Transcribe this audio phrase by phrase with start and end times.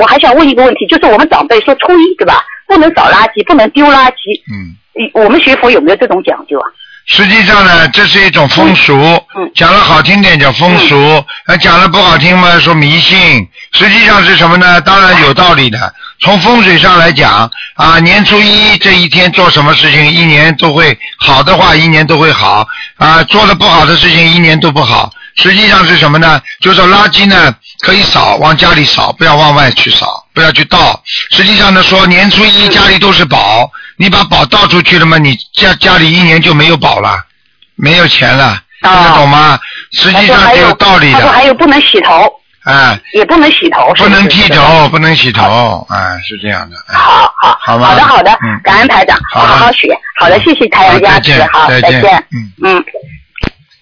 [0.00, 4.40] 我还想问一个问题，就是我们长辈说初一对吧，不能扫垃圾，不能丢垃圾。
[4.50, 4.76] 嗯。
[5.14, 6.66] 我们学佛有没有这种讲究啊？
[7.06, 8.94] 实际上呢，这是一种风俗，
[9.34, 13.46] 嗯讲的好听点叫风俗，那讲的不好听嘛说迷信。
[13.72, 14.80] 实际上是什么呢？
[14.82, 15.94] 当然有道理的。
[16.20, 22.66] 从风水上来讲，啊，年初一这一天做什么事情，一年都会好的话，一年都会好；
[22.98, 25.12] 啊，做的不好的事情，一年都不好。
[25.36, 26.40] 实际上是什么呢？
[26.60, 31.02] 就是垃圾呢可以扫，往家里扫，不要往外去扫，不要去倒。
[31.32, 37.24] 实际上呢，说年初一家里都是宝，你把宝倒出去了嘛，你家家里一年就没有宝了，
[37.76, 39.58] 没有钱了，听得懂吗？
[39.92, 42.30] 实际上是有道理他说的，还有不能洗头，
[42.64, 46.76] 哎，也不能洗头，不能剃头，不能洗头，哎，是这样的。
[46.88, 46.98] 哎。
[46.98, 47.58] 好好。
[47.62, 49.88] 好吧好的好的嗯，感恩台长，好的好好学，
[50.18, 51.92] 好的，谢谢台好阳加再见，持好，再见。
[51.92, 52.52] 再见，嗯。
[52.64, 52.84] 嗯。